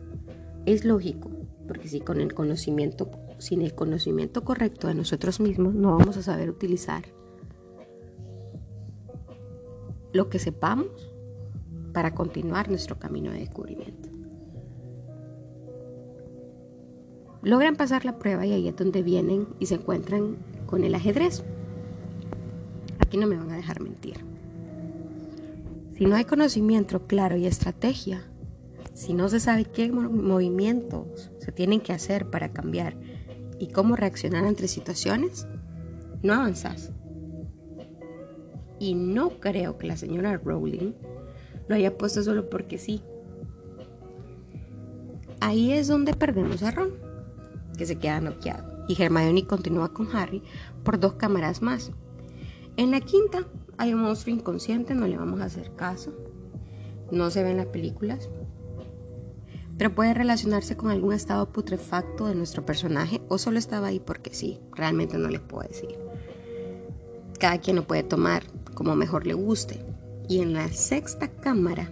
es 0.67 0.85
lógico. 0.85 1.31
Porque 1.67 1.89
si 1.89 2.01
con 2.01 2.21
el 2.21 2.35
conocimiento, 2.35 3.11
sin 3.39 3.63
el 3.63 3.75
conocimiento 3.75 4.45
correcto 4.45 4.89
de 4.89 4.95
nosotros 4.95 5.41
mismos, 5.41 5.75
no 5.75 5.97
vamos 5.97 6.17
a 6.17 6.23
saber 6.23 6.51
utilizar 6.51 7.05
lo 10.13 10.29
que 10.29 10.39
sepamos 10.39 11.11
para 11.93 12.15
continuar 12.15 12.69
nuestro 12.69 12.99
camino 12.99 13.31
de 13.33 13.39
descubrimiento. 13.39 14.11
Logran 17.43 17.77
pasar 17.77 18.05
la 18.05 18.19
prueba 18.19 18.47
y 18.47 18.53
ahí 18.53 18.69
es 18.69 18.77
donde 18.77 19.03
vienen 19.03 19.47
y 19.59 19.67
se 19.67 19.75
encuentran 19.75 20.37
con 20.67 20.85
el 20.85 20.95
ajedrez. 20.95 21.45
Aquí 22.99 23.17
no 23.17 23.27
me 23.27 23.37
van 23.37 23.51
a 23.51 23.57
dejar 23.57 23.81
mentir. 23.81 24.25
Si 25.97 26.07
no 26.07 26.17
hay 26.17 26.25
conocimiento 26.25 27.07
claro 27.07 27.37
y 27.37 27.47
estrategia, 27.47 28.25
si 28.95 29.13
no 29.13 29.29
se 29.29 29.41
sabe 29.41 29.65
qué 29.65 29.91
movimientos 29.91 31.31
se 31.41 31.53
tienen 31.53 31.81
que 31.81 31.93
hacer 31.93 32.31
para 32.31 32.53
cambiar 32.53 32.97
y 33.59 33.69
cómo 33.69 33.97
reaccionar 33.97 34.47
entre 34.47 34.69
situaciones, 34.69 35.47
no 36.23 36.35
avanzas. 36.35 36.93
Y 38.79 38.95
no 38.95 39.41
creo 39.41 39.79
que 39.79 39.87
la 39.87 39.97
señora 39.97 40.37
Rowling 40.37 40.93
lo 41.69 41.75
haya 41.75 41.97
puesto 41.99 42.23
solo 42.23 42.49
porque 42.49 42.79
sí. 42.79 43.03
Ahí 45.41 45.73
es 45.73 45.89
donde 45.89 46.15
perdemos 46.15 46.63
a 46.63 46.71
Ron 46.71 46.93
que 47.77 47.87
se 47.87 47.97
queda 47.97 48.21
noqueado, 48.21 48.85
y 48.89 49.01
Hermione 49.01 49.47
continúa 49.47 49.93
con 49.93 50.15
Harry 50.15 50.43
por 50.85 51.01
dos 51.01 51.15
cámaras 51.15 51.61
más. 51.61 51.91
En 52.77 52.93
la 52.93 53.01
quinta 53.01 53.45
hay 53.77 53.93
un 53.93 54.03
monstruo 54.03 54.35
inconsciente, 54.35 54.95
no 54.95 55.07
le 55.07 55.17
vamos 55.17 55.41
a 55.41 55.47
hacer 55.47 55.75
caso, 55.75 56.13
no 57.11 57.31
se 57.31 57.43
ve 57.43 57.51
en 57.51 57.57
las 57.59 57.67
películas, 57.67 58.29
pero 59.77 59.95
puede 59.95 60.15
relacionarse 60.15 60.77
con 60.77 60.91
algún 60.91 61.13
estado 61.13 61.53
putrefacto 61.53 62.27
de 62.27 62.35
nuestro 62.35 62.65
personaje 62.65 63.21
o 63.29 63.39
solo 63.39 63.59
estaba 63.59 63.89
ahí 63.89 64.01
porque 64.01 64.35
sí, 64.35 64.61
realmente 64.73 65.19
no 65.19 65.29
les 65.29 65.41
puedo 65.41 65.67
decir. 65.67 65.99
Cada 67.39 67.59
quien 67.59 67.77
lo 67.77 67.87
puede 67.87 68.03
tomar 68.03 68.45
como 68.75 68.97
mejor 68.97 69.27
le 69.27 69.35
guste. 69.35 69.85
Y 70.29 70.41
en 70.41 70.55
la 70.55 70.69
sexta 70.73 71.29
cámara 71.29 71.91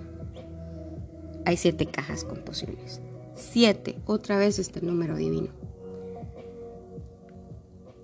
hay 1.45 1.57
siete 1.57 1.87
cajas 1.87 2.25
con 2.25 2.39
pociones. 2.39 3.01
Siete, 3.35 4.01
otra 4.07 4.39
vez 4.39 4.59
este 4.59 4.81
número 4.81 5.17
divino 5.17 5.51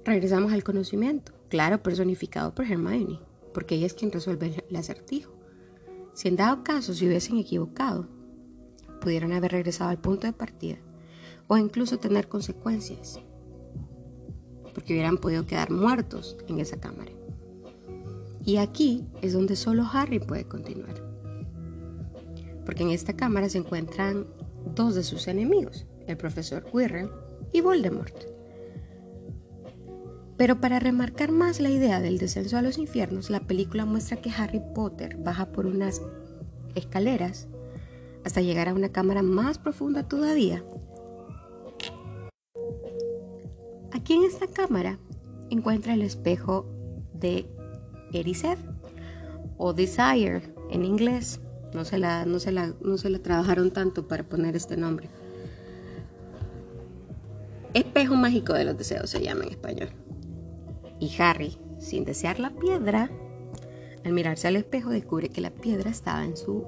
regresamos 0.08 0.52
al 0.52 0.64
conocimiento, 0.64 1.32
claro, 1.48 1.82
personificado 1.82 2.54
por 2.54 2.64
Hermione, 2.64 3.20
porque 3.52 3.74
ella 3.74 3.86
es 3.86 3.94
quien 3.94 4.10
resuelve 4.10 4.64
el 4.68 4.76
acertijo. 4.76 5.32
Si 6.14 6.28
en 6.28 6.36
dado 6.36 6.64
caso 6.64 6.94
se 6.94 7.06
hubiesen 7.06 7.36
equivocado, 7.36 8.08
pudieran 8.98 9.32
haber 9.32 9.52
regresado 9.52 9.90
al 9.90 9.98
punto 9.98 10.26
de 10.26 10.32
partida 10.32 10.76
o 11.46 11.56
incluso 11.56 11.98
tener 11.98 12.28
consecuencias, 12.28 13.20
porque 14.74 14.92
hubieran 14.92 15.18
podido 15.18 15.46
quedar 15.46 15.70
muertos 15.70 16.36
en 16.46 16.60
esa 16.60 16.78
cámara. 16.78 17.12
Y 18.44 18.58
aquí 18.58 19.06
es 19.22 19.32
donde 19.32 19.56
solo 19.56 19.86
Harry 19.92 20.20
puede 20.20 20.44
continuar. 20.44 20.94
Porque 22.64 22.82
en 22.82 22.90
esta 22.90 23.14
cámara 23.14 23.48
se 23.48 23.58
encuentran 23.58 24.26
dos 24.74 24.94
de 24.94 25.02
sus 25.02 25.26
enemigos, 25.28 25.86
el 26.06 26.16
profesor 26.16 26.64
Quirrell 26.70 27.10
y 27.52 27.60
Voldemort. 27.60 28.14
Pero 30.36 30.60
para 30.60 30.78
remarcar 30.78 31.32
más 31.32 31.60
la 31.60 31.70
idea 31.70 32.00
del 32.00 32.18
descenso 32.18 32.56
a 32.56 32.62
los 32.62 32.78
infiernos, 32.78 33.28
la 33.28 33.40
película 33.40 33.84
muestra 33.84 34.20
que 34.20 34.30
Harry 34.30 34.62
Potter 34.74 35.16
baja 35.16 35.50
por 35.50 35.66
unas 35.66 36.00
escaleras 36.74 37.48
hasta 38.28 38.42
llegar 38.42 38.68
a 38.68 38.74
una 38.74 38.90
cámara 38.90 39.22
más 39.22 39.56
profunda 39.56 40.06
todavía. 40.06 40.62
Aquí 43.90 44.12
en 44.12 44.24
esta 44.24 44.46
cámara 44.46 44.98
encuentra 45.48 45.94
el 45.94 46.02
espejo 46.02 46.66
de 47.14 47.46
Erised 48.12 48.58
o 49.56 49.72
Desire 49.72 50.42
en 50.70 50.84
inglés. 50.84 51.40
No 51.72 51.86
se, 51.86 51.96
la, 51.96 52.26
no, 52.26 52.38
se 52.38 52.52
la, 52.52 52.74
no 52.82 52.98
se 52.98 53.08
la 53.08 53.18
trabajaron 53.18 53.70
tanto 53.70 54.06
para 54.06 54.24
poner 54.24 54.56
este 54.56 54.76
nombre. 54.76 55.08
Espejo 57.72 58.14
mágico 58.14 58.52
de 58.52 58.64
los 58.66 58.76
deseos 58.76 59.08
se 59.08 59.22
llama 59.22 59.44
en 59.44 59.52
español. 59.52 59.88
Y 61.00 61.10
Harry, 61.18 61.56
sin 61.78 62.04
desear 62.04 62.40
la 62.40 62.50
piedra, 62.50 63.10
al 64.04 64.12
mirarse 64.12 64.48
al 64.48 64.56
espejo 64.56 64.90
descubre 64.90 65.30
que 65.30 65.40
la 65.40 65.50
piedra 65.50 65.88
estaba 65.88 66.26
en 66.26 66.36
su 66.36 66.66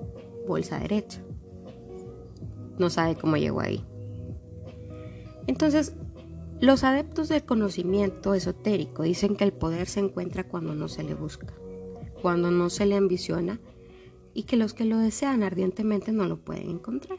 bolsa 0.48 0.78
derecha. 0.78 1.20
No 2.80 2.88
sabe 2.88 3.14
cómo 3.14 3.36
llegó 3.36 3.60
ahí. 3.60 3.84
Entonces, 5.46 5.94
los 6.62 6.82
adeptos 6.82 7.28
del 7.28 7.44
conocimiento 7.44 8.32
esotérico 8.32 9.02
dicen 9.02 9.36
que 9.36 9.44
el 9.44 9.52
poder 9.52 9.86
se 9.86 10.00
encuentra 10.00 10.48
cuando 10.48 10.74
no 10.74 10.88
se 10.88 11.02
le 11.02 11.12
busca, 11.12 11.46
cuando 12.22 12.50
no 12.50 12.70
se 12.70 12.86
le 12.86 12.96
ambiciona 12.96 13.60
y 14.32 14.44
que 14.44 14.56
los 14.56 14.72
que 14.72 14.86
lo 14.86 14.96
desean 14.96 15.42
ardientemente 15.42 16.10
no 16.12 16.26
lo 16.26 16.38
pueden 16.38 16.70
encontrar. 16.70 17.18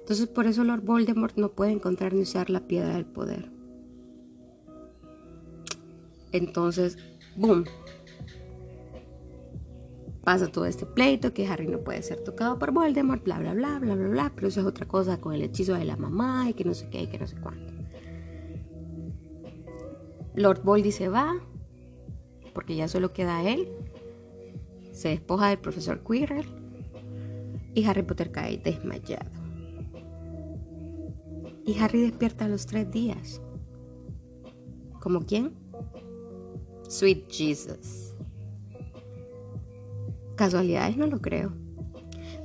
Entonces 0.00 0.26
por 0.26 0.46
eso 0.46 0.62
Lord 0.62 0.82
Voldemort 0.82 1.38
no 1.38 1.52
puede 1.52 1.72
encontrar 1.72 2.12
ni 2.12 2.20
usar 2.20 2.50
la 2.50 2.66
piedra 2.66 2.96
del 2.96 3.06
poder. 3.06 3.50
Entonces, 6.32 6.98
¡boom! 7.34 7.64
Pasa 10.26 10.48
todo 10.48 10.66
este 10.66 10.86
pleito 10.86 11.32
que 11.32 11.46
Harry 11.46 11.68
no 11.68 11.84
puede 11.84 12.02
ser 12.02 12.18
tocado 12.24 12.58
por 12.58 12.72
Voldemort, 12.72 13.22
bla, 13.22 13.38
bla, 13.38 13.54
bla, 13.54 13.78
bla, 13.78 13.94
bla, 13.94 14.08
bla, 14.08 14.32
pero 14.34 14.48
eso 14.48 14.58
es 14.58 14.66
otra 14.66 14.84
cosa 14.84 15.20
con 15.20 15.32
el 15.32 15.42
hechizo 15.42 15.74
de 15.74 15.84
la 15.84 15.96
mamá 15.96 16.50
y 16.50 16.54
que 16.54 16.64
no 16.64 16.74
sé 16.74 16.88
qué 16.90 17.02
y 17.02 17.06
que 17.06 17.16
no 17.16 17.28
sé 17.28 17.36
cuánto. 17.40 17.72
Lord 20.34 20.64
Voldy 20.64 20.90
se 20.90 21.08
va, 21.08 21.32
porque 22.54 22.74
ya 22.74 22.88
solo 22.88 23.12
queda 23.12 23.48
él. 23.48 23.68
Se 24.90 25.10
despoja 25.10 25.50
del 25.50 25.60
profesor 25.60 26.02
Quirrell 26.02 26.48
y 27.76 27.84
Harry 27.84 28.02
Potter 28.02 28.32
cae 28.32 28.58
desmayado. 28.58 29.30
Y 31.64 31.78
Harry 31.78 32.00
despierta 32.00 32.46
a 32.46 32.48
los 32.48 32.66
tres 32.66 32.90
días. 32.90 33.40
¿Como 35.00 35.24
quién? 35.24 35.54
Sweet 36.88 37.30
Jesus. 37.30 38.05
Casualidades 40.36 40.96
no 40.98 41.06
lo 41.06 41.20
creo. 41.20 41.52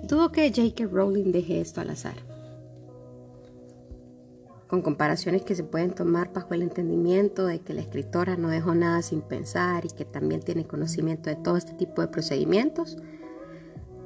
Dudo 0.03 0.31
que 0.31 0.49
J.K. 0.49 0.85
Rowling 0.85 1.31
deje 1.31 1.59
esto 1.59 1.81
al 1.81 1.89
azar. 1.89 2.15
Con 4.67 4.81
comparaciones 4.81 5.41
que 5.43 5.55
se 5.55 5.65
pueden 5.65 5.91
tomar 5.91 6.31
bajo 6.31 6.53
el 6.53 6.61
entendimiento 6.61 7.45
de 7.45 7.59
que 7.59 7.73
la 7.73 7.81
escritora 7.81 8.37
no 8.37 8.47
dejó 8.47 8.73
nada 8.73 9.01
sin 9.01 9.21
pensar 9.21 9.85
y 9.85 9.89
que 9.89 10.05
también 10.05 10.41
tiene 10.41 10.65
conocimiento 10.65 11.29
de 11.29 11.35
todo 11.35 11.57
este 11.57 11.73
tipo 11.73 12.01
de 12.01 12.07
procedimientos 12.07 12.97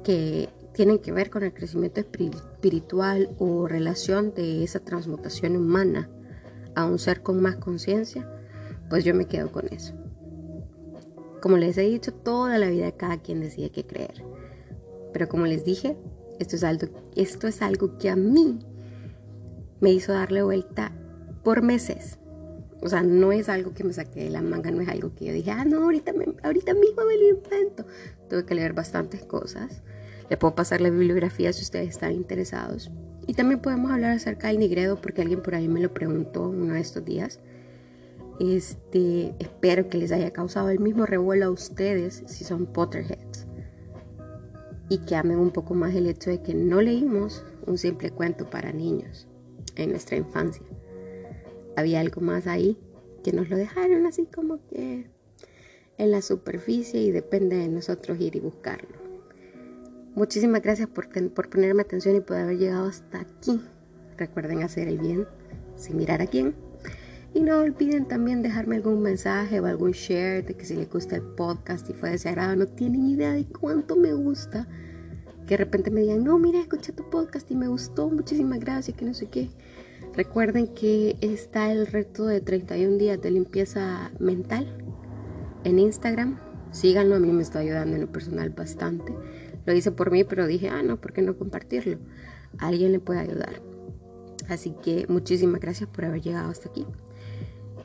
que 0.02 0.48
tienen 0.72 0.98
que 0.98 1.12
ver 1.12 1.30
con 1.30 1.44
el 1.44 1.54
crecimiento 1.54 2.00
espiritual 2.00 3.30
o 3.38 3.68
relación 3.68 4.34
de 4.34 4.64
esa 4.64 4.80
transmutación 4.80 5.56
humana 5.56 6.10
a 6.74 6.84
un 6.84 6.98
ser 6.98 7.22
con 7.22 7.40
más 7.40 7.56
conciencia, 7.56 8.28
pues 8.90 9.04
yo 9.04 9.14
me 9.14 9.26
quedo 9.26 9.50
con 9.50 9.68
eso. 9.68 9.94
Como 11.46 11.58
les 11.58 11.78
he 11.78 11.82
dicho, 11.82 12.12
toda 12.12 12.58
la 12.58 12.68
vida 12.70 12.90
cada 12.90 13.18
quien 13.18 13.38
decide 13.38 13.70
qué 13.70 13.86
creer. 13.86 14.24
Pero 15.12 15.28
como 15.28 15.46
les 15.46 15.64
dije, 15.64 15.96
esto 16.40 16.56
es 16.56 16.64
algo, 16.64 16.88
esto 17.14 17.46
es 17.46 17.62
algo 17.62 17.98
que 17.98 18.10
a 18.10 18.16
mí 18.16 18.58
me 19.78 19.92
hizo 19.92 20.12
darle 20.12 20.42
vuelta 20.42 20.90
por 21.44 21.62
meses. 21.62 22.18
O 22.82 22.88
sea, 22.88 23.04
no 23.04 23.30
es 23.30 23.48
algo 23.48 23.74
que 23.74 23.84
me 23.84 23.92
saqué 23.92 24.24
de 24.24 24.30
la 24.30 24.42
manga, 24.42 24.72
no 24.72 24.82
es 24.82 24.88
algo 24.88 25.14
que 25.14 25.26
yo 25.26 25.32
dije, 25.32 25.52
ah, 25.52 25.64
no, 25.64 25.84
ahorita, 25.84 26.12
ahorita 26.42 26.74
mismo 26.74 27.04
me 27.04 27.16
lo 27.16 27.28
invento. 27.28 27.86
Tuve 28.28 28.44
que 28.44 28.56
leer 28.56 28.72
bastantes 28.72 29.22
cosas 29.22 29.84
le 30.28 30.36
puedo 30.36 30.54
pasar 30.54 30.80
la 30.80 30.90
bibliografía 30.90 31.52
si 31.52 31.62
ustedes 31.62 31.88
están 31.88 32.12
interesados. 32.12 32.90
Y 33.26 33.34
también 33.34 33.60
podemos 33.60 33.90
hablar 33.90 34.12
acerca 34.12 34.48
del 34.48 34.58
Nigredo 34.58 35.00
porque 35.00 35.22
alguien 35.22 35.42
por 35.42 35.54
ahí 35.54 35.68
me 35.68 35.80
lo 35.80 35.92
preguntó 35.92 36.48
uno 36.48 36.74
de 36.74 36.80
estos 36.80 37.04
días. 37.04 37.40
Este, 38.38 39.34
espero 39.38 39.88
que 39.88 39.98
les 39.98 40.12
haya 40.12 40.32
causado 40.32 40.68
el 40.68 40.78
mismo 40.78 41.06
revuelo 41.06 41.46
a 41.46 41.50
ustedes 41.50 42.22
si 42.26 42.44
son 42.44 42.66
Potterheads. 42.66 43.46
Y 44.88 44.98
que 44.98 45.16
amen 45.16 45.38
un 45.38 45.50
poco 45.50 45.74
más 45.74 45.94
el 45.94 46.06
hecho 46.06 46.30
de 46.30 46.42
que 46.42 46.54
no 46.54 46.80
leímos 46.80 47.44
un 47.66 47.78
simple 47.78 48.10
cuento 48.10 48.48
para 48.48 48.72
niños 48.72 49.26
en 49.74 49.90
nuestra 49.90 50.16
infancia. 50.16 50.64
Había 51.76 52.00
algo 52.00 52.20
más 52.20 52.46
ahí 52.46 52.78
que 53.24 53.32
nos 53.32 53.48
lo 53.48 53.56
dejaron 53.56 54.06
así 54.06 54.26
como 54.26 54.64
que 54.68 55.10
en 55.98 56.10
la 56.10 56.22
superficie 56.22 57.00
y 57.00 57.10
depende 57.10 57.56
de 57.56 57.68
nosotros 57.68 58.20
ir 58.20 58.36
y 58.36 58.40
buscarlo. 58.40 58.96
Muchísimas 60.14 60.62
gracias 60.62 60.88
por, 60.88 61.08
por 61.32 61.50
ponerme 61.50 61.82
atención 61.82 62.16
y 62.16 62.20
por 62.20 62.36
haber 62.36 62.58
llegado 62.58 62.88
hasta 62.88 63.20
aquí. 63.20 63.60
Recuerden 64.16 64.62
hacer 64.62 64.88
el 64.88 64.98
bien 64.98 65.26
sin 65.74 65.96
mirar 65.96 66.22
a 66.22 66.26
quién. 66.26 66.54
Y 67.36 67.42
no 67.42 67.58
olviden 67.58 68.08
también 68.08 68.40
dejarme 68.40 68.76
algún 68.76 69.02
mensaje 69.02 69.60
o 69.60 69.66
algún 69.66 69.90
share 69.90 70.42
de 70.42 70.54
que 70.54 70.64
si 70.64 70.74
les 70.74 70.88
gusta 70.88 71.16
el 71.16 71.22
podcast 71.22 71.86
y 71.90 71.92
fue 71.92 72.08
desagrado, 72.08 72.56
no 72.56 72.66
tienen 72.66 73.06
idea 73.08 73.30
de 73.30 73.44
cuánto 73.44 73.94
me 73.94 74.14
gusta. 74.14 74.66
Que 75.46 75.50
de 75.50 75.56
repente 75.58 75.90
me 75.90 76.00
digan, 76.00 76.24
no, 76.24 76.38
mira, 76.38 76.60
escuché 76.60 76.94
tu 76.94 77.10
podcast 77.10 77.50
y 77.50 77.54
me 77.54 77.68
gustó, 77.68 78.08
muchísimas 78.08 78.60
gracias, 78.60 78.96
que 78.96 79.04
no 79.04 79.12
sé 79.12 79.26
qué. 79.26 79.50
Recuerden 80.14 80.68
que 80.68 81.18
está 81.20 81.70
el 81.70 81.86
reto 81.86 82.24
de 82.24 82.40
31 82.40 82.96
días 82.96 83.20
de 83.20 83.30
limpieza 83.30 84.12
mental 84.18 84.74
en 85.64 85.78
Instagram. 85.78 86.40
Síganlo, 86.70 87.16
a 87.16 87.20
mí 87.20 87.30
me 87.32 87.42
está 87.42 87.58
ayudando 87.58 87.96
en 87.96 88.00
lo 88.00 88.10
personal 88.10 88.48
bastante. 88.48 89.14
Lo 89.66 89.74
hice 89.74 89.92
por 89.92 90.10
mí, 90.10 90.24
pero 90.24 90.46
dije, 90.46 90.70
ah, 90.70 90.82
no, 90.82 90.98
¿por 90.98 91.12
qué 91.12 91.20
no 91.20 91.36
compartirlo? 91.36 91.98
alguien 92.56 92.92
le 92.92 92.98
puede 92.98 93.20
ayudar. 93.20 93.60
Así 94.48 94.74
que 94.82 95.04
muchísimas 95.10 95.60
gracias 95.60 95.90
por 95.90 96.06
haber 96.06 96.22
llegado 96.22 96.48
hasta 96.48 96.70
aquí 96.70 96.86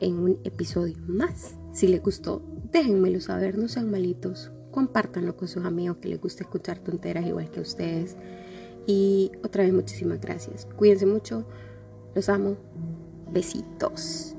en 0.02 0.18
un 0.18 0.38
episodio 0.44 0.96
más. 1.06 1.56
Si 1.72 1.86
les 1.86 2.02
gustó, 2.02 2.42
déjenmelo 2.72 3.20
saber, 3.20 3.56
no 3.56 3.68
sean 3.68 3.90
malitos. 3.90 4.50
Compártanlo 4.70 5.36
con 5.36 5.48
sus 5.48 5.64
amigos 5.64 5.98
que 5.98 6.08
les 6.08 6.20
gusta 6.20 6.44
escuchar 6.44 6.78
tonteras 6.78 7.26
igual 7.26 7.50
que 7.50 7.60
a 7.60 7.62
ustedes. 7.62 8.16
Y 8.86 9.30
otra 9.44 9.62
vez 9.62 9.72
muchísimas 9.72 10.20
gracias. 10.20 10.66
Cuídense 10.76 11.06
mucho. 11.06 11.46
Los 12.14 12.28
amo. 12.28 12.56
Besitos. 13.30 14.34